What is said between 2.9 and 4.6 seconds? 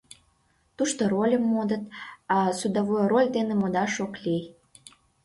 роль дене модаш ок лий.